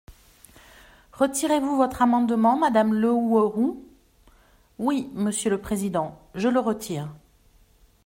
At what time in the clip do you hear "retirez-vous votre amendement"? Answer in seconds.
1.13-2.57